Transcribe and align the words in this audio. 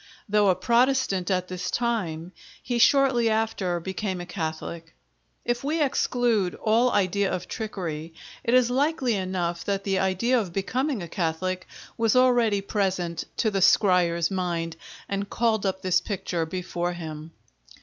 Though 0.27 0.49
a 0.49 0.55
Protestant 0.55 1.29
at 1.29 1.47
this 1.47 1.69
time, 1.69 2.31
he 2.63 2.79
shortly 2.79 3.29
after 3.29 3.79
became 3.79 4.19
a 4.19 4.25
Catholic. 4.25 4.95
If 5.45 5.63
we 5.63 5.79
exclude 5.79 6.55
all 6.55 6.91
idea 6.91 7.31
of 7.31 7.47
trickery, 7.47 8.15
it 8.43 8.55
is 8.55 8.71
likely 8.71 9.13
enough 9.13 9.63
that 9.65 9.83
the 9.83 9.99
idea 9.99 10.39
of 10.39 10.53
becoming 10.53 11.03
a 11.03 11.07
Catholic 11.07 11.67
was 11.99 12.15
already 12.15 12.61
present 12.61 13.25
to 13.37 13.51
the 13.51 13.61
scryer's 13.61 14.31
mind 14.31 14.75
and 15.07 15.29
called 15.29 15.67
up 15.67 15.83
this 15.83 16.01
picture 16.01 16.47
before 16.47 16.93
him. 16.93 17.33